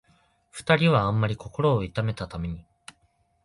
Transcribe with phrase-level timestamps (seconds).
[0.49, 2.65] 二人はあんまり心を痛めたために、